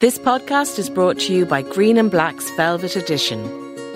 [0.00, 3.44] This podcast is brought to you by Green and Black's Velvet Edition,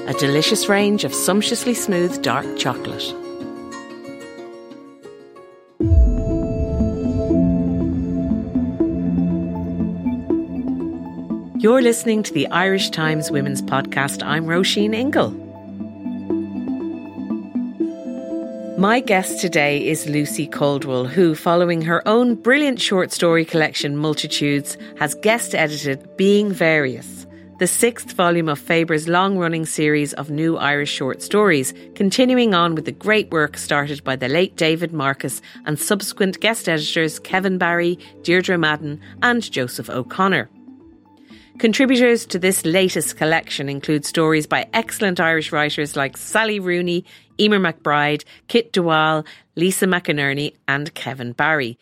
[0.09, 3.05] a delicious range of sumptuously smooth dark chocolate.
[11.62, 14.27] You're listening to the Irish Times Women's Podcast.
[14.27, 15.52] I'm Roisin Ingle.
[18.82, 24.77] My guest today is Lucy Caldwell, who, following her own brilliant short story collection Multitudes,
[24.98, 27.24] has guest edited Being Various,
[27.61, 32.74] the sixth volume of Faber's long running series of new Irish short stories, continuing on
[32.74, 37.58] with the great work started by the late David Marcus and subsequent guest editors Kevin
[37.58, 40.50] Barry, Deirdre Madden, and Joseph O'Connor.
[41.58, 47.05] Contributors to this latest collection include stories by excellent Irish writers like Sally Rooney,
[47.38, 49.25] Eimear McBride, Kit de Waal,
[49.56, 51.78] Lisa McInerney, and Kevin Barry.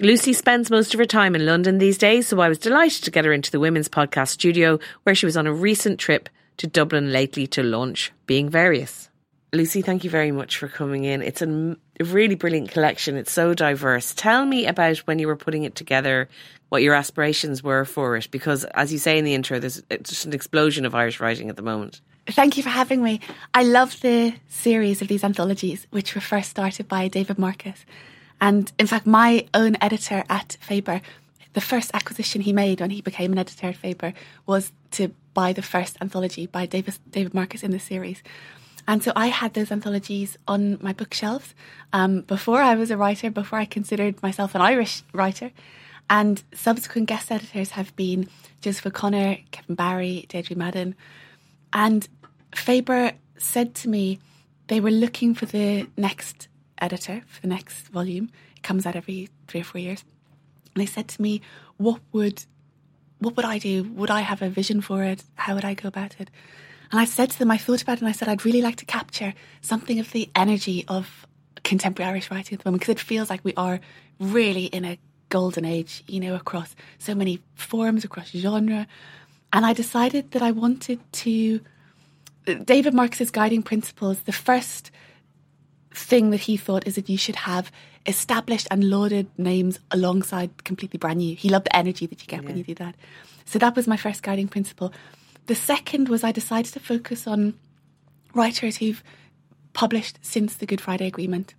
[0.00, 3.10] Lucy spends most of her time in London these days, so I was delighted to
[3.10, 6.66] get her into the Women's Podcast studio, where she was on a recent trip to
[6.66, 9.08] Dublin lately to launch Being Various.
[9.52, 11.22] Lucy, thank you very much for coming in.
[11.22, 13.16] It's a really brilliant collection.
[13.16, 14.12] It's so diverse.
[14.12, 16.28] Tell me about when you were putting it together,
[16.70, 20.26] what your aspirations were for it, because as you say in the intro, there's just
[20.26, 22.00] an explosion of Irish writing at the moment.
[22.26, 23.20] Thank you for having me.
[23.52, 27.84] I love the series of these anthologies, which were first started by David Marcus.
[28.40, 31.02] And in fact, my own editor at Faber,
[31.52, 34.14] the first acquisition he made when he became an editor at Faber
[34.46, 38.22] was to buy the first anthology by David, David Marcus in the series.
[38.88, 41.54] And so I had those anthologies on my bookshelves
[41.92, 45.50] um, before I was a writer, before I considered myself an Irish writer.
[46.08, 48.28] And subsequent guest editors have been
[48.62, 50.94] Joseph O'Connor, Kevin Barry, Deirdre Madden.
[51.72, 52.06] And
[52.54, 54.18] Faber said to me
[54.68, 56.48] they were looking for the next
[56.78, 58.30] editor for the next volume.
[58.56, 60.04] It comes out every three or four years.
[60.74, 61.40] And they said to me,
[61.76, 62.44] What would
[63.18, 63.84] what would I do?
[63.84, 65.24] Would I have a vision for it?
[65.36, 66.30] How would I go about it?
[66.90, 68.76] And I said to them, I thought about it and I said, I'd really like
[68.76, 71.26] to capture something of the energy of
[71.62, 73.80] contemporary Irish writing at the moment because it feels like we are
[74.20, 74.98] really in a
[75.30, 78.86] golden age, you know, across so many forms, across genre.
[79.52, 81.60] And I decided that I wanted to.
[82.44, 84.90] David Marcus's guiding principles, the first
[85.92, 87.70] thing that he thought is that you should have
[88.06, 91.34] established and lauded names alongside completely brand new.
[91.36, 92.48] He loved the energy that you get yeah.
[92.48, 92.94] when you do that.
[93.44, 94.92] So that was my first guiding principle.
[95.46, 97.54] The second was I decided to focus on
[98.34, 99.02] writers who've
[99.72, 101.54] published since the Good Friday Agreement.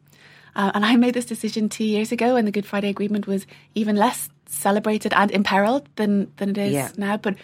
[0.55, 3.45] Uh, and I made this decision two years ago, and the Good Friday Agreement was
[3.73, 6.91] even less celebrated and imperiled than, than it is yeah.
[6.97, 7.17] now.
[7.17, 7.35] But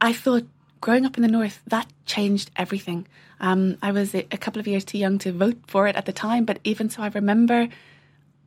[0.00, 0.46] I thought
[0.84, 3.06] growing up in the North, that changed everything.
[3.40, 6.04] Um, I was a, a couple of years too young to vote for it at
[6.04, 7.70] the time, but even so, I remember,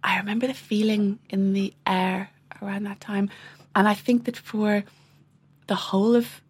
[0.04, 2.30] I remember the feeling in the air
[2.62, 3.32] around that time.
[3.76, 4.84] And I think that for
[5.66, 6.44] the whole of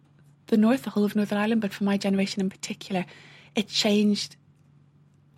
[0.48, 3.06] the North, the whole of Northern Ireland, but for my generation in particular,
[3.54, 4.36] it changed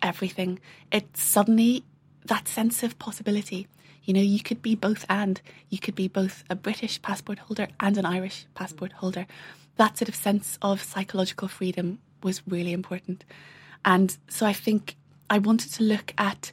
[0.01, 0.59] everything.
[0.91, 1.85] It suddenly,
[2.25, 3.69] that sense of possibility,
[4.03, 5.41] you know, you could be both and.
[5.69, 9.27] You could be both a British passport holder and an Irish passport holder.
[9.77, 13.25] That sort of sense of psychological freedom was really important.
[13.83, 14.95] And so I think
[15.29, 16.51] I wanted to look at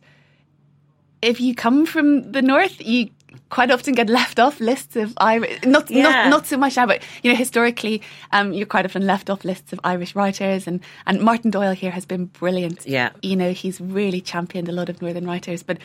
[1.20, 3.10] if you come from the north, you
[3.50, 6.02] quite often get left off lists of Irish, not yeah.
[6.02, 8.02] not not so much now, but you know historically,
[8.32, 11.90] um, you're quite often left off lists of Irish writers, and and Martin Doyle here
[11.90, 12.86] has been brilliant.
[12.86, 15.78] Yeah, you know he's really championed a lot of northern writers, but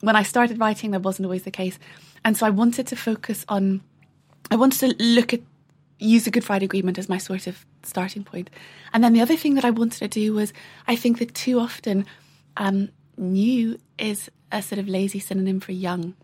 [0.00, 1.78] when I started writing, that wasn't always the case,
[2.24, 3.82] and so I wanted to focus on,
[4.50, 5.40] I wanted to look at
[5.98, 8.50] use the Good Friday Agreement as my sort of starting point.
[8.92, 10.52] and then the other thing that I wanted to do was
[10.86, 12.06] I think that too often,
[12.56, 16.14] um, new is a sort of lazy synonym for young.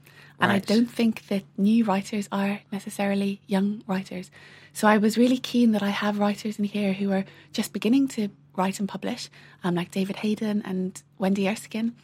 [0.41, 0.57] And right.
[0.57, 4.31] I don't think that new writers are necessarily young writers.
[4.73, 8.09] So I was really keen that I have writers in here who are just beginning
[8.09, 9.31] to write and publish,
[9.63, 11.95] um, like David Hayden and Wendy Erskine,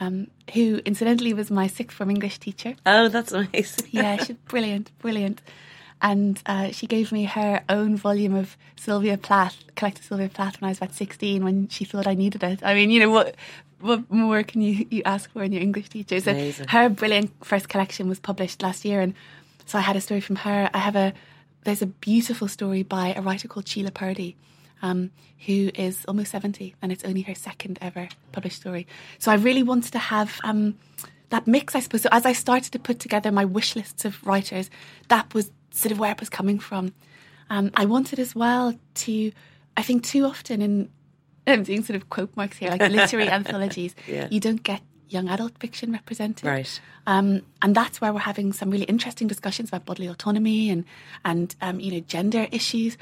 [0.00, 2.74] um, who incidentally was my sixth form English teacher.
[2.86, 3.76] Oh, that's nice.
[3.90, 5.42] yeah, she's brilliant, brilliant.
[6.02, 10.68] And uh, she gave me her own volume of Sylvia Plath, collected Sylvia Plath when
[10.68, 12.60] I was about 16 when she thought I needed it.
[12.62, 13.36] I mean, you know, what
[13.80, 16.18] what more can you, you ask for in your English teacher?
[16.20, 16.68] So Amazing.
[16.68, 19.14] her brilliant first collection was published last year, and
[19.66, 20.70] so I had a story from her.
[20.72, 21.12] I have a
[21.64, 24.36] there's a beautiful story by a writer called Sheila Purdy.
[24.82, 25.12] Um,
[25.46, 28.86] who is almost 70 and it's only her second ever published story.
[29.18, 30.76] So I really wanted to have um,
[31.30, 32.02] that mix, I suppose.
[32.02, 34.70] So as I started to put together my wish lists of writers,
[35.08, 36.92] that was sort of where it was coming from.
[37.50, 39.32] Um, I wanted as well to,
[39.76, 40.88] I think too often in,
[41.46, 44.28] I'm doing sort of quote marks here, like literary anthologies, Yeah.
[44.30, 46.46] you don't get young adult fiction represented.
[46.46, 46.80] Right.
[47.06, 50.84] Um, and that's where we're having some really interesting discussions about bodily autonomy and,
[51.24, 52.96] and um, you know, gender issues,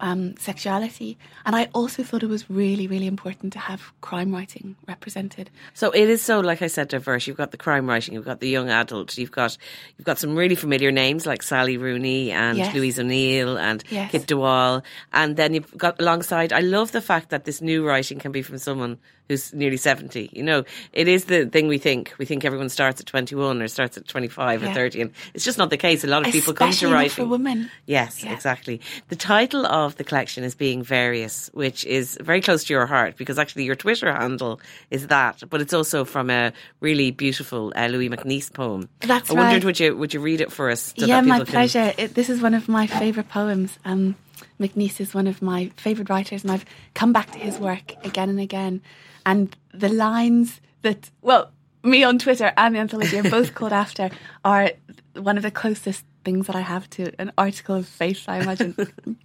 [0.00, 1.18] um, sexuality.
[1.44, 5.50] And I also thought it was really, really important to have crime writing represented.
[5.74, 7.26] So it is so, like I said, diverse.
[7.26, 9.56] You've got the crime writing, you've got the young adult, you've got
[9.96, 12.74] you've got some really familiar names like Sally Rooney and Yes.
[12.74, 14.10] Louise O'Neill and Yes.
[14.10, 14.82] Kit de Waal,
[15.12, 16.52] and then you've got alongside.
[16.52, 18.98] I love the fact that this new writing can be from someone
[19.30, 20.28] who's nearly seventy.
[20.32, 22.12] You know, it is the thing we think.
[22.18, 25.12] We think everyone starts at twenty one or starts at twenty five or thirty, and
[25.34, 26.04] it's just not the case.
[26.04, 27.70] A lot of people come to Especially writing for women.
[27.86, 28.32] Yes, Yeah.
[28.32, 28.80] exactly.
[29.08, 33.16] The title of the collection is Being Various, which is very close to your heart
[33.16, 34.60] because actually your Twitter handle
[34.90, 38.88] is that, but it's also from a really beautiful uh, Louis MacNeice poem.
[39.00, 39.64] That's I wondered right.
[39.64, 40.92] would you would you read it for us?
[40.98, 41.94] so yeah, that my pleasure.
[41.96, 43.78] It, this is one of my favourite poems.
[43.84, 44.16] Um,
[44.58, 48.28] MacNeice is one of my favourite writers, and I've come back to his work again
[48.28, 48.82] and again.
[49.24, 51.52] And the lines that, well,
[51.82, 54.10] me on Twitter and the anthology are both called after
[54.44, 54.72] are
[55.14, 58.74] one of the closest things that I have to an article of faith, I imagine.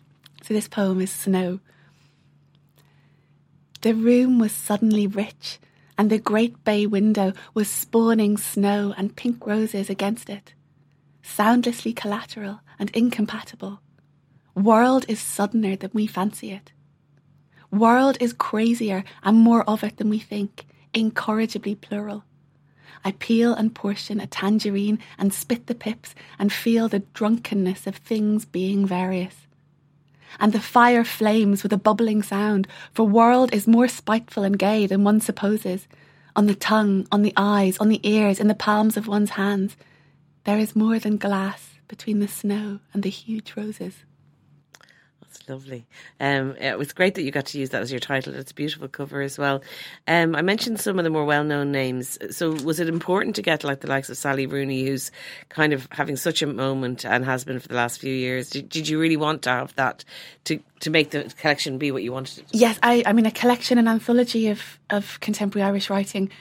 [0.44, 1.60] so this poem is Snow.
[3.82, 5.60] The room was suddenly rich,
[5.98, 10.56] and the great bay window was spawning snow and pink roses against it
[11.26, 13.82] soundlessly collateral and incompatible.
[14.54, 16.72] World is suddener than we fancy it.
[17.76, 22.24] World is crazier and more of it than we think, incorrigibly plural.
[23.04, 27.98] I peel and portion a tangerine and spit the pips and feel the drunkenness of
[27.98, 29.48] things being various.
[30.40, 34.88] And the fire flames with a bubbling sound, for world is more spiteful and gay
[34.88, 35.86] than one supposes.
[36.34, 39.76] On the tongue, on the eyes, on the ears, in the palms of one's hands,
[40.46, 44.06] there is more than glass between the snow and the huge roses.
[45.48, 45.86] Lovely.
[46.20, 48.34] Um, it was great that you got to use that as your title.
[48.34, 49.62] It's a beautiful cover as well.
[50.08, 52.18] Um, I mentioned some of the more well-known names.
[52.36, 55.12] So, was it important to get like the likes of Sally Rooney, who's
[55.50, 58.50] kind of having such a moment and has been for the last few years?
[58.50, 60.04] Did, did you really want to have that
[60.46, 62.48] to to make the collection be what you wanted it?
[62.48, 66.32] to Yes, I, I mean, a collection, an anthology of, of contemporary Irish writing,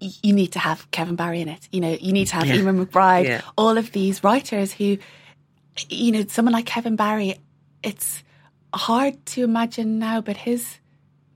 [0.00, 1.68] you need to have Kevin Barry in it.
[1.72, 2.56] You know, you need to have Yeah.
[2.56, 3.40] Eamon McBride, Yeah.
[3.58, 4.98] all of these writers who,
[5.88, 7.36] you know, someone like Kevin Barry,
[7.82, 8.22] it's
[8.76, 10.78] hard to imagine now, but his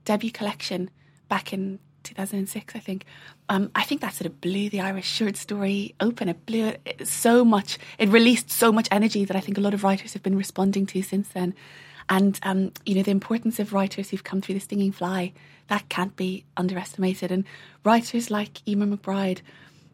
[0.05, 0.89] debut collection
[1.27, 3.05] back in 2006, I think,
[3.49, 6.29] um, I think that sort of blew the Irish short story open.
[6.29, 9.73] It blew it so much, it released so much energy that I think a lot
[9.73, 11.53] of writers have been responding to since then.
[12.09, 15.33] And, um, you know, the importance of writers who've come through the stinging fly,
[15.67, 17.31] that can't be underestimated.
[17.31, 17.45] And
[17.83, 19.41] writers like Eimear McBride,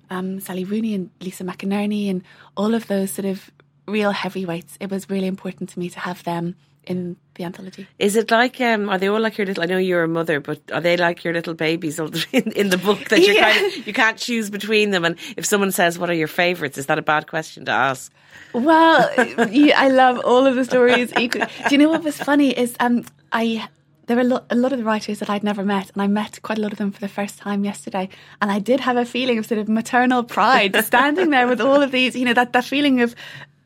[0.10, 2.24] um, Sally Rooney and Lisa McInerney and
[2.56, 3.52] all of those sort of
[3.86, 6.56] real heavyweights, it was really important to me to have them
[6.88, 7.88] in the anthology.
[8.00, 9.64] Is it like um, are they all like your little?
[9.64, 12.00] I know you're a mother, but are they like your little babies
[12.32, 13.52] in, in the book that you're Yeah.
[13.54, 15.04] kind of you can't choose between them?
[15.06, 18.12] And if someone says, "What are your favourites?" Is that a bad question to ask?
[18.54, 19.10] Well,
[19.50, 21.48] yeah, I love all of the stories equally.
[21.68, 23.68] Do you know what was funny is um, I
[24.08, 26.08] there were a lot, a lot of the writers that I'd never met, and I
[26.08, 28.08] met quite a lot of them for the first time yesterday.
[28.40, 31.82] And I did have a feeling of sort of maternal pride standing there with all
[31.82, 33.16] of these, you know, that, that feeling of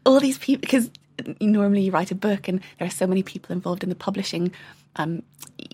[0.06, 0.90] all these people, because
[1.40, 4.52] normally you write a book and there are so many people involved in the publishing
[4.96, 5.24] um,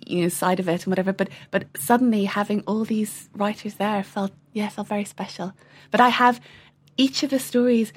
[0.05, 1.13] you know, side of it and whatever.
[1.13, 5.53] But but suddenly having all these writers there felt yeah, felt very special.
[5.91, 6.39] But I have
[6.97, 7.93] each of the stories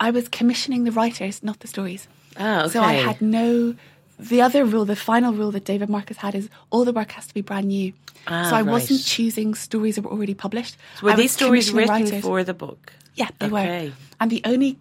[0.00, 2.08] I was commissioning the writers, not the stories.
[2.36, 3.74] Ah, So I had no.
[4.18, 7.26] The other rule, the final rule that David Marcus had is all the work has
[7.26, 7.92] to be brand new.
[8.26, 10.76] Ah, so I wasn't choosing stories that were already published.
[11.02, 12.22] Were I these stories written writers.
[12.22, 12.94] for the book?
[13.14, 13.88] Yeah, they Okay.
[13.88, 13.92] were.
[14.18, 14.78] And the only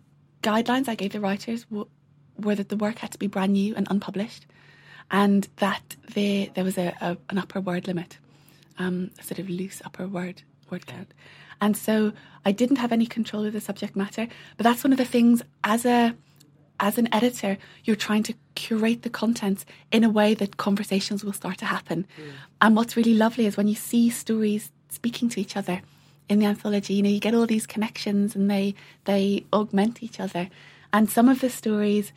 [0.49, 1.89] guidelines I gave the writers w-
[2.45, 4.43] were that the work had to be brand new and unpublished,
[5.09, 8.11] and that they, there was a, a an upper word limit,
[8.81, 10.37] um, a sort of loose upper word
[10.69, 11.11] word count.
[11.61, 11.95] And so
[12.43, 14.27] I didn't have any control of the subject matter.
[14.57, 15.99] But that's one of the things as a
[16.79, 21.31] as an editor, you're trying to curate the contents in a way that conversations will
[21.41, 22.05] start to happen.
[22.59, 25.81] And what's really lovely is when you see stories speaking to each other
[26.27, 30.19] in the anthology, you know, you get all these connections and they they augment each
[30.19, 30.49] other.
[30.91, 32.13] And some of the stories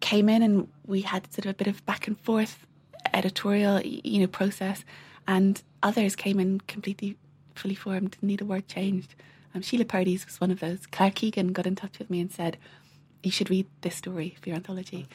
[0.00, 2.66] came in and we had sort of a bit of back and forth
[3.14, 4.84] editorial, you know, process.
[5.26, 7.16] And others came in completely
[7.54, 9.14] fully formed, didn't need a word changed.
[9.54, 10.86] Um, Sheila Purdy's was one of those.
[10.86, 12.56] Claire Keegan got in touch with me and said,
[13.22, 15.06] you should read this story for your anthology.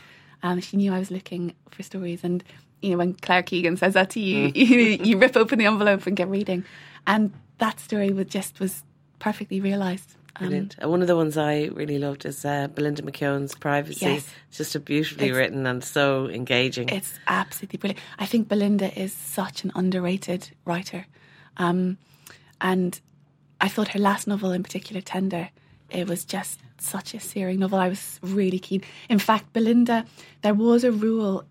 [0.43, 2.43] Um, she knew I was looking for stories, and
[2.81, 6.05] you know when Claire Keegan says that to you, you, you rip open the envelope
[6.05, 6.63] and get reading,
[7.07, 8.83] and that story was just was
[9.19, 10.15] perfectly realised.
[10.37, 14.05] Um, And one of the ones I really loved is uh, Belinda McKeon's Privacy.
[14.05, 14.27] Yes.
[14.49, 16.89] It's just a beautifully It's- written and so engaging.
[16.89, 18.01] It's absolutely brilliant.
[18.19, 21.05] I think Belinda is such an underrated writer.
[21.55, 21.97] Um,
[22.59, 22.99] and
[23.61, 25.49] I thought her last novel in particular, Tender,
[25.89, 27.79] it was just such a searing novel.
[27.79, 28.81] I was really keen.
[29.07, 30.05] In fact, Belinda,
[30.41, 31.45] there was a rule,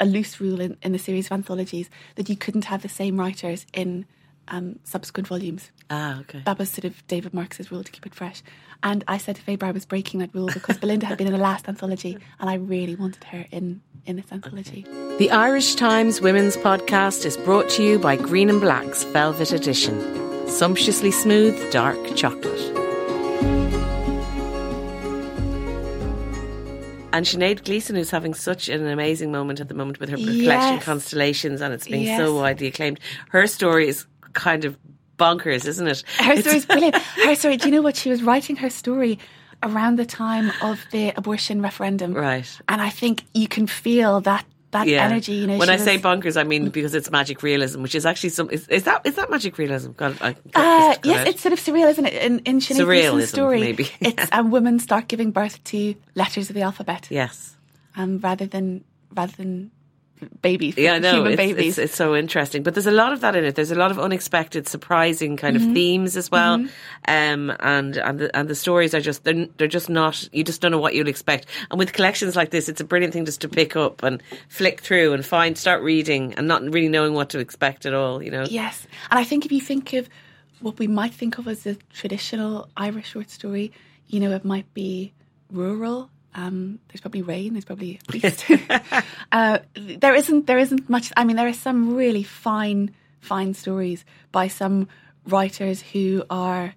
[0.00, 3.20] a loose rule in, in the series of anthologies that you couldn't have the same
[3.20, 4.04] writers in
[4.48, 5.70] um, subsequent volumes.
[5.90, 6.42] ah, okay.
[6.44, 8.42] That was sort of David Marcus's rule to keep it fresh.
[8.82, 11.32] And I said to Faber I was breaking that rule because Belinda had been in
[11.32, 14.84] the last anthology and I really wanted her in, in this anthology.
[15.18, 19.98] The Irish Times Women's Podcast is brought to you by Green and Black's Velvet Edition.
[20.48, 22.60] Sumptuously smooth, dark chocolate.
[27.12, 30.44] And Sinead Gleeson, who's having such an amazing moment at the moment with her collection
[30.44, 30.84] Yes.
[30.84, 32.18] Constellations, and it's being Yes.
[32.20, 33.00] so widely acclaimed.
[33.30, 34.04] Her story is
[34.36, 34.76] kind of
[35.18, 36.04] bonkers, isn't it?
[36.18, 36.94] Her It's- story's brilliant.
[36.96, 37.96] Her story, do you know what?
[37.96, 39.18] She was writing her story
[39.62, 42.12] around the time of the abortion referendum.
[42.14, 42.46] Right.
[42.68, 45.32] And I think you can feel that that energy.
[45.32, 48.04] You know, when I say was- bonkers, I mean because it's magic realism, which is
[48.04, 48.50] actually some.
[48.50, 49.92] Is, is that is that magic realism?
[49.92, 51.28] God, I, Uh, yes, out.
[51.28, 52.14] it's sort of surreal, isn't it?
[52.14, 53.88] In, in Sinead story, maybe.
[54.00, 57.56] it's a woman start giving birth to letters of the alphabet, yes.
[57.96, 59.70] um, rather than rather than
[60.42, 61.66] babies, Yeah, no, human it's, babies.
[61.66, 62.62] It's, it's so interesting.
[62.62, 63.54] But there's a lot of that in it.
[63.54, 65.68] There's a lot of unexpected, surprising kind Mm-hmm.
[65.68, 66.54] of themes as well.
[67.08, 70.28] Um, and and the, and the stories are just they're they're just not.
[70.32, 71.46] You just don't know what you'll expect.
[71.70, 74.80] And with collections like this, it's a brilliant thing just to pick up and flick
[74.80, 78.22] through and find, start reading, and not really knowing what to expect at all.
[78.22, 78.44] You know.
[78.44, 80.08] Yes, and I think if you think of
[80.60, 83.72] what we might think of as a traditional Irish short story,
[84.08, 85.12] you know, it might be
[85.50, 86.10] rural.
[86.36, 87.54] Um, there's probably rain.
[87.54, 88.44] There's probably a priest.
[89.32, 90.46] uh, there isn't.
[90.46, 91.12] There isn't much.
[91.16, 94.88] I mean, there are some really fine, fine stories by some
[95.26, 96.74] writers who are,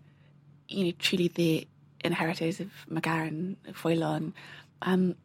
[0.68, 1.68] you know, truly the
[2.04, 4.34] inheritors of McGahern, Foylon.
[4.82, 5.16] Um,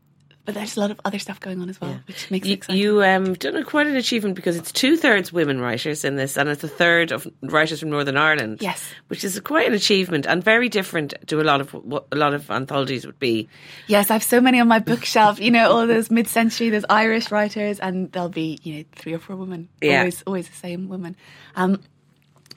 [0.44, 2.54] but there's a lot of other stuff going on as well, which makes it You,
[2.56, 2.82] exciting.
[2.82, 6.36] you um, done a, quite an achievement because it's two thirds women writers in this,
[6.36, 8.58] and it's a third of writers from Northern Ireland.
[8.60, 8.84] Yes.
[9.08, 12.34] which is quite an achievement and very different to a lot of what a lot
[12.34, 13.48] of anthologies would be.
[13.86, 15.40] Yes, I have so many on my bookshelf.
[15.40, 19.18] You know, all those mid-century, those Irish writers, and there'll be you know three or
[19.18, 19.68] four women.
[19.80, 20.00] Yeah.
[20.00, 21.16] Always, always the same woman.
[21.56, 21.80] Um,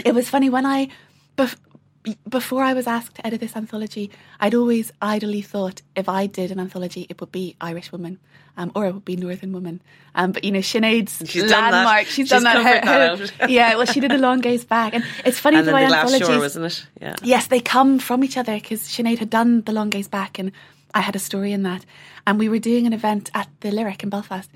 [0.05, 0.89] it was funny when I,
[1.37, 1.55] bef-
[2.29, 6.51] before I was asked to edit this anthology, I'd always idly thought if I did
[6.51, 8.19] an anthology, it would be Irish women,
[8.57, 9.81] um, or it would be Northern women.
[10.15, 11.71] Um, but you know, Sinead's She's done that.
[11.71, 12.05] landmark.
[12.07, 12.83] She's, She's done that.
[12.83, 15.73] covered that yeah, well, she did the long gaze back, and it's funny And the
[15.73, 16.27] way the glass anthologies.
[16.27, 16.85] shore, wasn't it?
[17.01, 17.15] Yeah.
[17.23, 20.51] Yes, they come from each other because Sinead had done The Long Gaze Back and
[20.93, 21.85] I had a story in that.
[22.25, 24.49] And we were doing an event at the Lyric in Belfast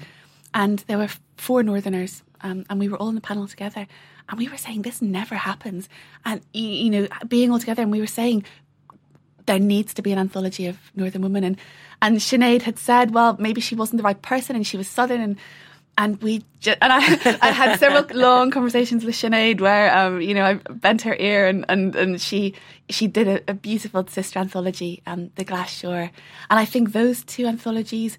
[0.53, 3.88] and there were four Northerners um, and we were all in the panel together
[4.30, 5.90] and we were saying this never happens.
[6.25, 8.46] And, you, know, being all together and we were saying
[9.46, 11.44] there needs to be an anthology of Northern women.
[11.44, 11.58] And,
[12.01, 15.22] and Sinead had said, well, maybe she wasn't the right person and she was Southern
[15.22, 15.38] and
[15.98, 16.98] and we just, and I,
[17.42, 21.48] I had several long conversations with Sinead where, um, you know, I bent her ear
[21.48, 22.56] and, and, and she,
[22.90, 26.10] she did a, a beautiful sister anthology, um, The Glass Shore.
[26.50, 28.18] And I think those two anthologies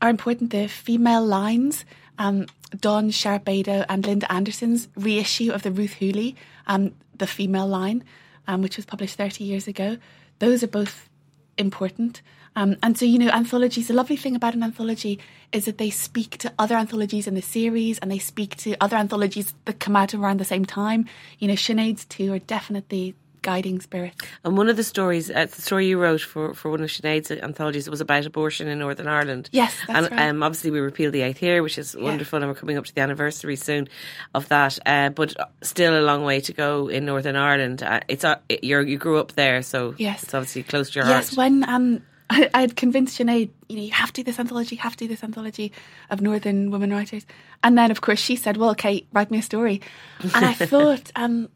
[0.00, 0.50] are important.
[0.50, 1.84] The female lines,
[2.20, 2.46] um,
[2.78, 6.36] Dawn Sherratt-Bado and Linda Anderson's reissue of the Ruth Hooley,
[6.66, 8.04] um, The Female Line,
[8.46, 9.96] um, which was published 30 years ago.
[10.38, 11.08] Those are both
[11.56, 12.20] important.
[12.54, 15.18] Um, and so, you know, anthologies, the lovely thing about an anthology
[15.50, 18.96] is that they speak to other anthologies in the series and they speak to other
[18.96, 21.06] anthologies that come out around the same time.
[21.38, 24.12] You know, Sinead's two are definitely guiding spirit.
[24.44, 27.30] And one of the stories, uh, the story you wrote for, for one of Sinead's
[27.30, 29.48] anthologies was about abortion in Northern Ireland.
[29.52, 30.28] Yes, and right.
[30.28, 32.94] um, obviously we repealed the eighth year, which is wonderful, and we're coming up to
[32.94, 33.88] the anniversary soon
[34.34, 34.78] of that.
[34.86, 37.82] Uh, but still a long way to go in Northern Ireland.
[37.82, 40.22] Uh, it's uh, you're, you grew up there, so Yes.
[40.22, 41.24] it's obviously close to your Yes, heart.
[41.30, 44.38] Yes, when um, I, I had convinced Sinead, you know, you have to do this
[44.38, 45.72] anthology, you have to do this anthology
[46.10, 47.26] of Northern women writers.
[47.64, 49.80] And then, of course, she said, well, okay, write me a story.
[50.20, 51.48] And I thought, um,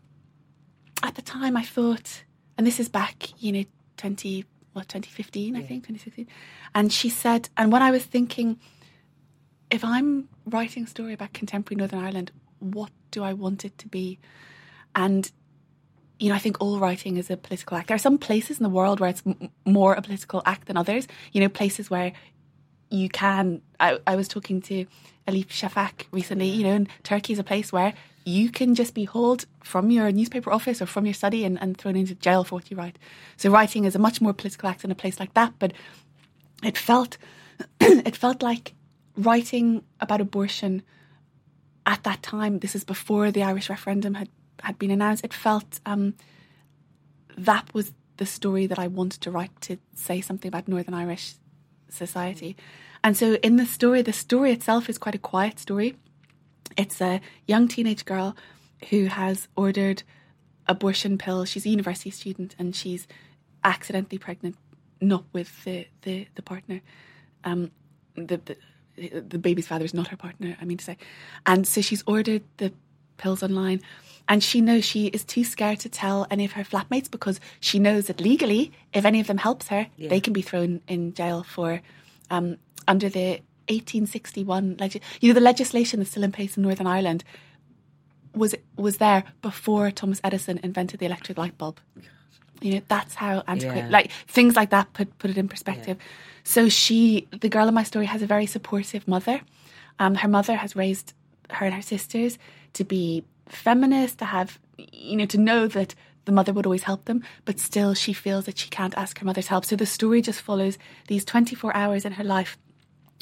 [1.04, 2.24] at the time, I thought,
[2.56, 3.64] and this is back, you know,
[3.98, 6.26] 20, what, 2015, I think, 2016.
[6.74, 8.58] And she said, and when I was thinking,
[9.70, 13.88] if I'm writing a story about contemporary Northern Ireland, what do I want it to
[13.88, 14.18] be?
[14.94, 15.30] And
[16.18, 17.88] you know, I think all writing is a political act.
[17.88, 20.76] There are some places in the world where it's m- more a political act than
[20.76, 21.08] others.
[21.32, 22.12] You know, places where
[22.88, 23.60] you can.
[23.80, 24.86] I, I was talking to
[25.26, 26.48] Elif Shafak recently.
[26.48, 27.94] You know, and Turkey is a place where
[28.24, 31.76] you can just be hauled from your newspaper office or from your study and, and
[31.76, 32.98] thrown into jail for what you write.
[33.36, 35.52] So writing is a much more political act in a place like that.
[35.58, 35.72] But
[36.62, 37.18] it felt
[37.80, 38.74] it felt like
[39.16, 40.82] writing about abortion
[41.86, 42.60] at that time.
[42.60, 44.28] This is before the Irish referendum had
[44.60, 45.24] had been announced.
[45.24, 46.14] It felt um,
[47.36, 51.34] that was the story that I wanted to write to say something about Northern Irish
[51.88, 52.56] society.
[53.02, 55.96] And so in the story, the story itself is quite a quiet story.
[56.76, 58.36] It's a young teenage girl
[58.90, 60.02] who has ordered
[60.66, 61.48] abortion pills.
[61.48, 63.06] She's a university student and she's
[63.62, 64.56] accidentally pregnant,
[65.00, 66.80] not with the, the, the partner.
[67.44, 67.70] Um,
[68.16, 68.56] the, the
[68.96, 70.96] the baby's father is not her partner, I mean to say.
[71.46, 72.72] And so she's ordered the
[73.16, 73.80] pills online
[74.28, 77.78] and she knows she is too scared to tell any of her flatmates because she
[77.78, 80.08] knows that legally, if any of them helps her, yeah.
[80.08, 81.82] they can be thrown in jail for
[82.30, 82.56] um,
[82.88, 87.24] under the 1861 leg- you know the legislation that's still in place in Northern Ireland
[88.34, 91.80] was was there before Thomas Edison invented the electric light bulb.
[92.60, 93.90] You know that's how antiquated, yeah.
[93.90, 95.96] like things like that put put it in perspective.
[95.98, 96.06] Yeah.
[96.44, 99.40] So she, the girl in my story, has a very supportive mother.
[99.98, 101.14] Um, her mother has raised
[101.50, 102.38] her and her sisters
[102.74, 105.94] to be feminist, to have you know to know that
[106.24, 109.26] the mother would always help them, but still she feels that she can't ask her
[109.26, 109.64] mother's help.
[109.64, 110.78] So the story just follows
[111.08, 112.56] these 24 hours in her life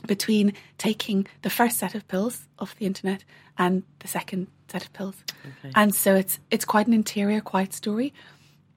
[0.06, 3.24] between taking the first set of pills off the internet
[3.58, 5.22] and the second set of pills.
[5.44, 5.72] Okay.
[5.74, 8.12] And so it's it's quite an interior, quiet story,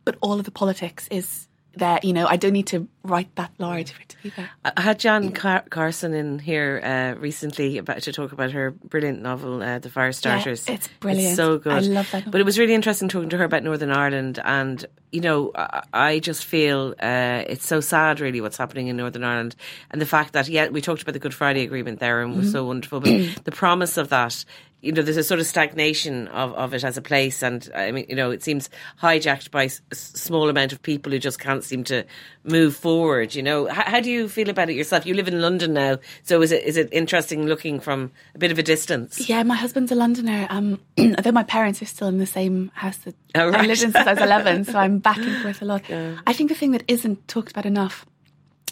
[0.03, 2.00] but all of the politics is there.
[2.03, 4.50] You know, I don't need to write that large for it to be there.
[4.63, 9.22] I had Jan Car- Carson in here uh, recently about to talk about her brilliant
[9.22, 10.67] novel, uh, The Fire Starters.
[10.67, 11.27] Yeah, it's brilliant.
[11.29, 11.74] It's so good.
[11.74, 12.29] I love that.
[12.29, 15.84] But it was really interesting talking to her about Northern Ireland, and you know, I,
[15.94, 19.55] I just feel uh, it's so sad, really, what's happening in Northern Ireland,
[19.91, 22.48] and the fact that yeah, we talked about the Good Friday Agreement there, and was
[22.48, 22.53] mm-hmm.
[22.53, 23.12] so wonderful, but
[23.44, 24.46] the promise of that
[24.86, 27.42] you know, there's a sort of stagnation of, of it as a place.
[27.42, 28.70] And I mean, you know, it seems
[29.01, 32.06] hijacked by a small amount of people who just can't seem to
[32.44, 33.34] move forward.
[33.34, 35.08] You know, how, how, do you feel about it yourself?
[35.08, 35.98] You live in London now.
[36.22, 39.27] So is it, is it interesting looking from a bit of a distance?
[39.27, 40.46] Yeah, my husband's a Londoner.
[40.51, 43.62] Um, although my parents are still in the same house that oh, right.
[43.62, 44.66] I lived in since I was 11.
[44.66, 45.81] so I'm back and forth a lot.
[45.96, 46.18] Yeah.
[46.25, 48.05] I think the thing that isn't talked about enough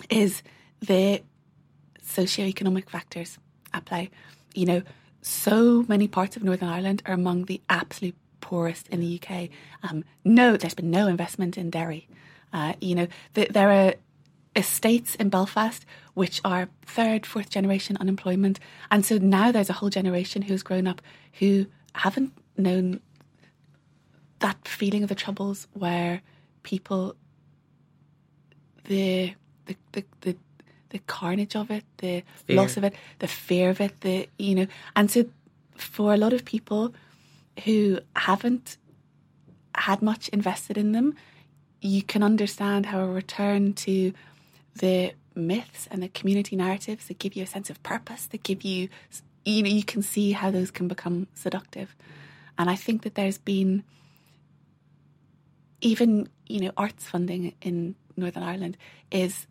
[0.10, 0.42] is
[0.82, 1.22] the
[2.02, 3.38] socio-economic factors
[3.72, 4.10] at play.
[4.56, 4.82] You know,
[5.24, 9.50] so many parts of Northern Ireland are among the absolute poorest in the UK.
[9.82, 12.08] Um, no, there's been no investment in Derry.
[12.52, 13.94] Uh, you know, th- there are
[14.56, 18.60] estates in Belfast which are third, fourth generation unemployment.
[18.92, 21.02] And so now there's a whole generation who's grown up
[21.40, 23.00] who haven't known
[24.40, 26.22] that feeling of the troubles where
[26.64, 27.16] people
[28.84, 29.34] the
[29.66, 30.38] the, the, the
[30.94, 32.56] the carnage of it, the fear.
[32.56, 35.26] loss of it, the fear of it, the you know, and so
[35.76, 36.94] for a lot of people
[37.66, 38.78] who haven't
[39.76, 41.16] had much invested in them,
[41.82, 44.14] you can understand how a return to
[44.76, 48.62] the myths and the community narratives that give you a sense of purpose, that give
[48.62, 48.88] you,
[49.44, 51.96] you know, you can see how those can become seductive.
[52.58, 53.84] And I think that there's been
[55.82, 58.78] even, you know, arts funding in Northern Ireland
[59.12, 59.48] is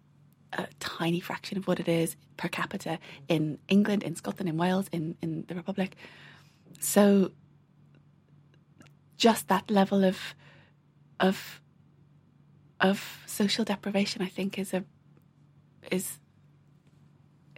[0.53, 4.87] a tiny fraction of what it is per capita in England, in Scotland, in Wales,
[4.93, 5.97] in, in the Republic.
[6.81, 7.33] So
[9.17, 10.19] just that level of
[11.21, 11.61] of
[12.81, 14.85] of social deprivation, I think, is a
[15.91, 16.19] is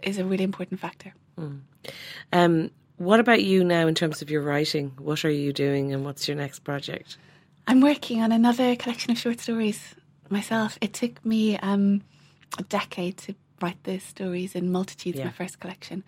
[0.03, 1.13] is a really important factor.
[1.39, 1.61] Mm.
[2.31, 4.91] Um, what about you now in terms of your writing?
[4.99, 7.17] What are you doing, and what's your next project?
[7.67, 9.95] I'm working on another collection of short stories
[10.29, 10.77] myself.
[10.81, 12.03] It took me um,
[12.57, 15.25] a decade to write the stories in Multitudes, yeah.
[15.25, 16.03] my first collection,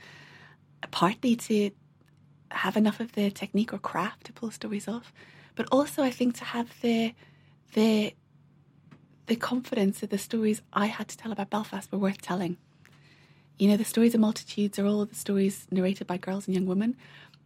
[0.91, 1.71] partly to
[2.51, 5.13] have enough of the technique or craft to pull stories off,
[5.55, 7.13] but also I think to have the
[7.73, 8.13] the
[9.25, 12.57] the confidence that the stories I had to tell about Belfast were worth telling.
[13.59, 16.65] You know, the stories of multitudes are all the stories narrated by girls and young
[16.65, 16.95] women.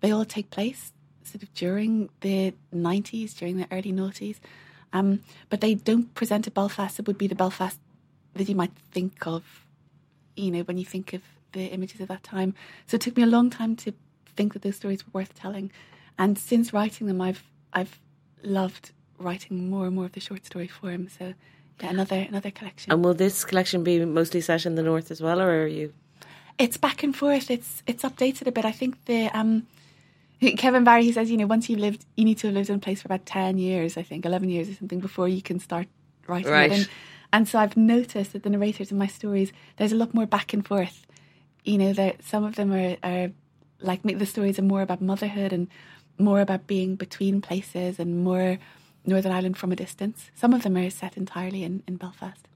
[0.02, 4.38] They all take place sort of during the 90s, during the early noughties.
[4.94, 7.80] Um, but they don't present a Belfast that would be the Belfast
[8.36, 9.44] that you might think of,
[10.36, 12.54] you know, when you think of the images of that time.
[12.88, 13.94] So it took me a long time to
[14.36, 15.72] think that those stories were worth telling.
[16.18, 18.00] And since writing them, I've I've
[18.44, 21.10] loved writing more and more of the short story form.
[21.10, 21.34] So
[21.82, 22.92] yeah, another another collection.
[22.92, 25.94] And will this collection be mostly set in the north as well, or are you?
[26.58, 27.50] It's back and forth.
[27.50, 28.66] It's it's updated a bit.
[28.66, 29.68] I think the um,
[30.58, 32.76] Kevin Barry he says you know once you've lived you need to have lived in
[32.76, 33.98] a place for about ten years.
[33.98, 35.88] I think eleven years or something before you can start
[36.28, 36.72] writing right.
[36.72, 36.78] it.
[36.78, 36.90] And,
[37.34, 40.54] and so I've noticed that the narrators in my stories, there's a lot more back
[40.54, 41.06] and forth.
[41.64, 43.32] You know, that some of them are, are
[43.80, 45.68] like the stories are more about motherhood and
[46.18, 48.58] more about being between places and more
[49.06, 50.30] Northern Ireland from a distance.
[50.36, 52.48] Some of them are set entirely in, in Belfast.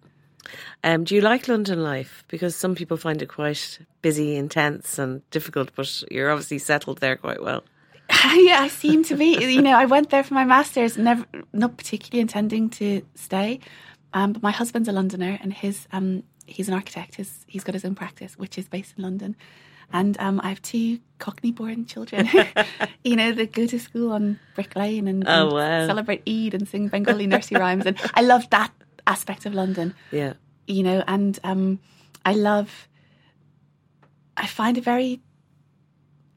[0.83, 2.23] Um, do you like London life?
[2.27, 7.15] Because some people find it quite busy, intense, and difficult, but you're obviously settled there
[7.15, 7.63] quite well.
[8.35, 9.43] yeah, I seem to be.
[9.43, 13.59] You know, I went there for my masters, never, not particularly intending to stay.
[14.15, 17.15] Um, but my husband's a Londoner, and his um, he's an architect.
[17.15, 19.35] His, he's got his own practice, which is based in London.
[19.93, 22.27] And um, I have two Cockney-born children.
[23.03, 25.85] you know, that go to school on Brick Lane and, Oh, and wow.
[25.87, 27.85] celebrate Eid and sing Bengali nursery rhymes.
[27.85, 28.71] And I love that
[29.05, 30.33] aspect of London Yeah.
[30.65, 31.79] you know, and um,
[32.25, 32.87] I love.
[34.37, 35.21] I find it very.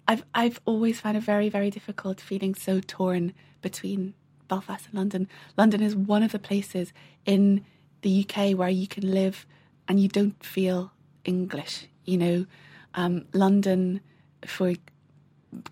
[0.07, 4.15] I've I've always found it very very difficult feeling so torn between
[4.49, 5.29] Belfast and London.
[5.57, 6.93] London is one of the places
[7.25, 7.65] in
[8.03, 9.47] the UK where you can live
[9.87, 10.93] and you don't feel
[11.25, 11.87] English.
[12.05, 12.47] You know,
[12.95, 14.01] um, London
[14.47, 14.75] for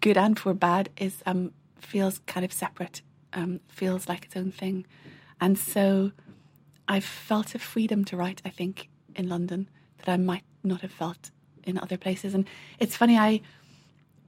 [0.01, 3.03] good and for bad is um, feels kind of separate.
[3.33, 4.87] Um, feels like its own thing,
[5.41, 6.13] and so.
[6.89, 10.93] I've felt a freedom to write, I think, in London that I might not have
[10.93, 11.31] felt
[11.65, 12.35] in other places.
[12.35, 12.47] And
[12.79, 13.41] it's funny, I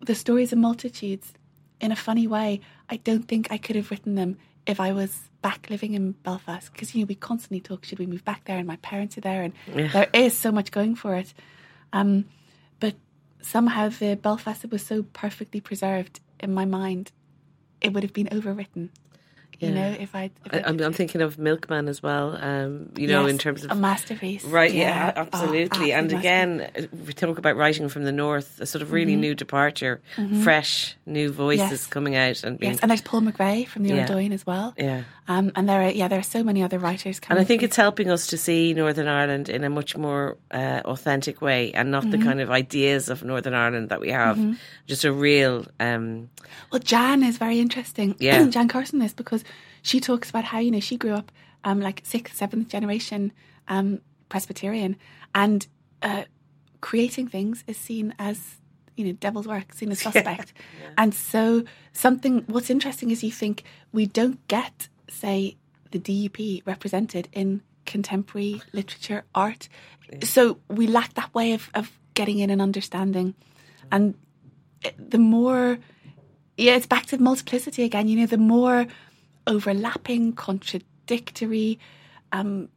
[0.00, 1.32] the stories of multitudes,
[1.80, 5.30] in a funny way, I don't think I could have written them if I was
[5.42, 6.72] back living in Belfast.
[6.72, 8.58] Because you know, we constantly talk, should we move back there?
[8.58, 9.52] And my parents are there, and
[9.92, 11.32] there is so much going for it.
[11.92, 12.26] Um,
[12.80, 12.94] but
[13.40, 17.12] somehow the Belfast was so perfectly preserved in my mind,
[17.80, 18.90] it would have been overwritten.
[19.60, 19.74] You Yeah.
[19.74, 22.36] know, if i, if I I'm, I'm thinking of Milkman as well.
[22.40, 24.44] Um, you know, Yes, in terms of a masterpiece.
[24.44, 25.92] Right, yeah, Oh, absolutely.
[25.92, 26.70] and again,
[27.06, 30.00] we talk about writing from the north, a sort of really new departure,
[30.42, 31.72] fresh, new voices Mm-hmm.
[31.72, 31.86] Yes.
[31.86, 32.72] coming out and being.
[32.72, 34.02] Yes, and there's Paul McVeigh from the Yeah.
[34.02, 34.74] Ardoyne as well.
[34.78, 35.02] Yeah.
[35.26, 37.38] Um, and there are yeah, there are so many other writers and.
[37.38, 41.42] I think it's helping us to see Northern Ireland in a much more uh, authentic
[41.42, 42.10] way and not Mm-hmm.
[42.12, 44.38] the kind of ideas of Northern Ireland that we have.
[44.86, 45.66] Just a real.
[45.80, 46.30] Um,
[46.72, 48.14] well, Jan is very interesting.
[48.20, 48.46] Yeah.
[48.48, 49.42] Jan Carson is because
[49.82, 51.32] she talks about how you know she grew up
[51.64, 53.32] um, like sixth, seventh generation
[53.68, 54.96] um, Presbyterian,
[55.34, 55.66] and
[56.02, 56.24] uh,
[56.80, 58.56] creating things is seen as
[58.96, 60.52] you know devil's work, seen as suspect,
[60.96, 62.44] and so something.
[62.46, 65.56] What's interesting is you think we don't get say
[65.90, 69.68] the DUP represented in contemporary literature art,
[70.22, 73.34] so we lack that way of, of getting in and understanding,
[73.90, 74.14] and
[74.98, 75.78] the more
[76.56, 78.08] yeah, it's back to multiplicity again.
[78.08, 78.86] You know, the more
[79.48, 81.78] overlapping, contradictory
[82.32, 82.68] um,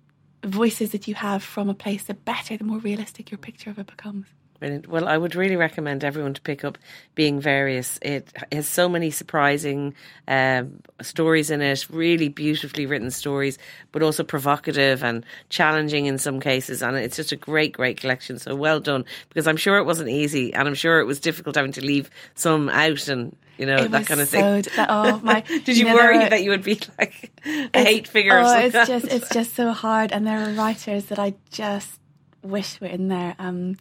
[0.43, 3.77] voices that you have from a place, the better, the more realistic your picture of
[3.77, 4.27] it becomes.
[4.61, 4.87] Brilliant.
[4.87, 6.77] Well, I would really recommend everyone to pick up
[7.15, 7.97] Being Various.
[8.03, 9.95] It has so many surprising
[10.27, 13.57] um, stories in it, really beautifully written stories,
[13.91, 16.83] but also provocative and challenging in some cases.
[16.83, 18.37] And it's just a great, great collection.
[18.37, 21.55] So well done, because I'm sure it wasn't easy, and I'm sure it was difficult
[21.55, 24.61] having to leave some out and you know it that kind of thing.
[24.61, 25.41] that- oh my!
[25.41, 27.31] Did you, know, worry that you would be like
[27.73, 28.35] a hate figure?
[28.35, 28.79] or Oh, something?
[28.81, 31.99] it's just it's just so hard, and there are writers that I just
[32.43, 33.35] wish were in there.
[33.39, 33.77] Um,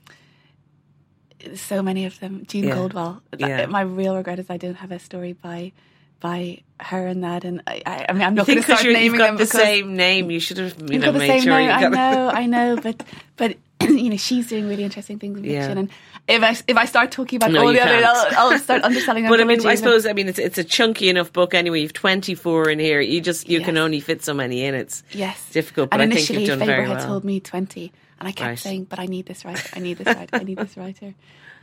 [1.55, 2.44] so many of them.
[2.46, 2.74] June Yeah.
[2.74, 3.22] Caldwell.
[3.38, 3.66] Yeah.
[3.66, 5.72] My real regret is I don't have a story by
[6.20, 7.44] by her and that.
[7.44, 9.46] And I, I, I mean, I'm not going to start you've naming got them the
[9.46, 11.70] same name, you should have you know got the made same sure name.
[11.70, 13.03] I know, I know, but
[13.37, 13.57] but
[13.88, 15.61] you know, she's doing really interesting things in Yeah.
[15.62, 15.79] fiction.
[15.79, 15.90] And
[16.29, 18.37] if I if I start talking about No, all the others, can't.
[18.37, 19.26] I'll, I'll start underselling.
[19.29, 21.81] But I mean, I suppose I mean it's it's a chunky enough book anyway.
[21.81, 23.00] You've twenty four in here.
[23.00, 24.74] You just you can only fit so many in.
[24.74, 27.07] It's yes, difficult, but and I think initially, you've done Faber very had well.
[27.07, 28.59] told me twenty, and I kept Right.
[28.59, 29.68] saying, "But I need this writer.
[29.74, 30.37] I need this writer.
[30.37, 31.14] I need this writer."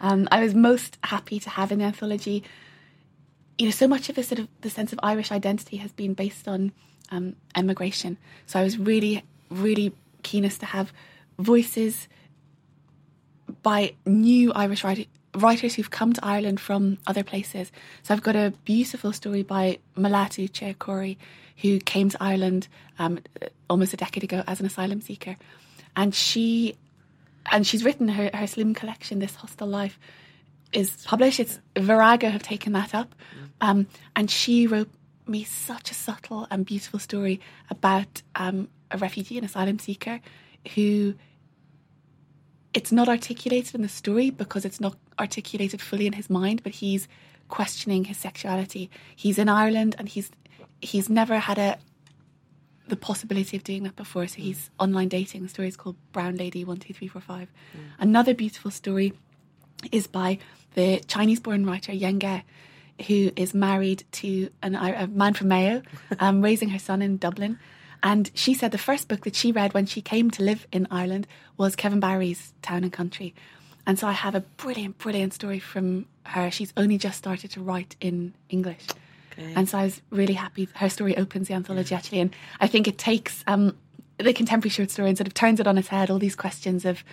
[0.02, 2.44] Um, I was most happy to have in the anthology.
[3.58, 6.14] You know, so much of the sort of the sense of Irish identity has been
[6.14, 6.72] based on
[7.10, 8.18] um, emigration.
[8.46, 9.94] So I was really, really
[10.24, 10.92] keenest to have
[11.40, 12.08] voices
[13.64, 17.72] by new Irish writer, writers who've come to Ireland from other places.
[18.04, 21.18] So I've got a beautiful story by Melatu Uche Okorie,
[21.62, 22.68] who came to Ireland
[23.00, 23.20] um,
[23.70, 25.38] almost a decade ago as an asylum seeker,
[25.98, 26.78] and she
[27.52, 30.00] and she's written her, her slim collection, This Hostel Life,
[30.72, 31.40] is published.
[31.40, 33.14] It's Virago have taken that up,
[33.60, 34.90] um, and she wrote
[35.26, 40.22] me such a subtle and beautiful story about um, a refugee and asylum seeker
[40.76, 41.16] who
[42.74, 46.74] it's not articulated in the story because it's not articulated fully in his mind, but
[46.74, 47.08] he's
[47.50, 48.90] questioning his sexuality.
[49.16, 50.30] He's in Ireland and he's
[50.80, 51.78] he's never had a
[52.88, 54.28] the possibility of doing that before.
[54.28, 55.44] So he's online dating.
[55.44, 57.50] The story is called Brown Lady One Two Three Four Five.
[58.00, 59.14] Another beautiful story
[59.92, 60.40] is by
[60.74, 62.44] the Chinese-born writer Yan Ge,
[63.08, 65.82] who is married to an, a man from Mayo,
[66.20, 67.60] um, raising her son in Dublin.
[68.04, 70.88] And she said the first book that she read when she came to live in
[70.92, 73.34] Ireland was Kevin Barry's Town and Country.
[73.88, 76.52] And so I have a brilliant, brilliant story from her.
[76.52, 78.86] She's only just started to write in English.
[79.38, 80.68] And so I was really happy.
[80.76, 83.78] Her story opens the anthology actually, and I think it takes um,
[84.18, 86.10] the contemporary short story and sort of turns it on its head.
[86.10, 87.04] All these questions of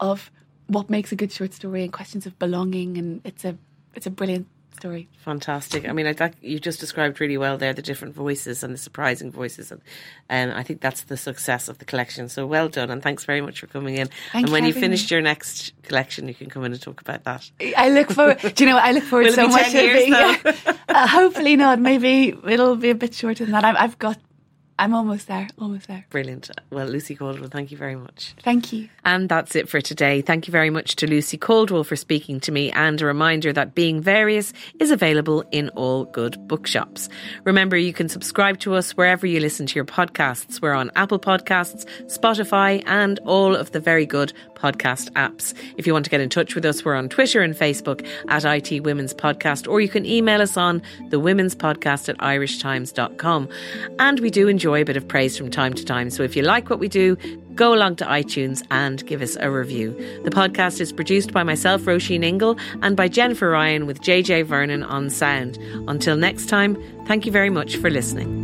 [0.00, 0.30] of
[0.66, 3.56] what makes a good short story and questions of belonging, and it's a
[3.94, 5.08] it's a brilliant story.
[5.24, 5.88] Fantastic.
[5.88, 8.78] I mean, I think you just described really well there the different voices and the
[8.78, 9.80] surprising voices, and
[10.30, 12.28] um, I think that's the success of the collection.
[12.28, 14.08] So well done, and thanks very much for coming in.
[14.32, 16.72] Thank and when you you for finished having your next collection, you can come in
[16.72, 17.50] and talk about that.
[17.76, 18.38] I look forward.
[18.54, 18.76] do you know?
[18.76, 18.84] what?
[18.84, 20.76] I look forward so much 10 to being.
[20.88, 21.78] uh, hopefully not.
[21.78, 23.64] Maybe it'll be a bit shorter than that.
[23.64, 24.18] I've, I've got.
[24.78, 25.48] I'm almost there.
[25.60, 26.04] Almost there.
[26.10, 26.50] Brilliant.
[26.70, 28.34] Well, Lucy Caldwell, thank you very much.
[28.42, 28.88] Thank you.
[29.04, 30.20] And that's it for today.
[30.20, 33.74] Thank you very much to Lucy Caldwell for speaking to me, and a reminder that
[33.74, 37.08] Being Various is available in all good bookshops.
[37.44, 40.60] Remember, you can subscribe to us wherever you listen to your podcasts.
[40.60, 44.32] We're on Apple Podcasts, Spotify, and all of the very good
[44.64, 45.52] podcast apps.
[45.76, 48.46] If you want to get in touch with us, we're on Twitter and Facebook at
[48.46, 53.48] IT Women's Podcast, or you can email us on the Women's Podcast at irishtimes.com.
[53.98, 56.08] And we do enjoy a bit of praise from time to time.
[56.08, 57.16] So if you like what we do,
[57.54, 59.92] go along to iTunes and give us a review.
[60.24, 64.82] The podcast is produced by myself, Roisin Ingle, and by Jennifer Ryan with JJ Vernon
[64.82, 65.58] on sound.
[65.88, 68.43] Until next time, thank you very much for listening.